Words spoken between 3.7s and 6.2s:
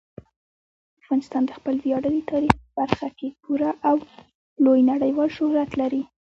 او لوی نړیوال شهرت لري.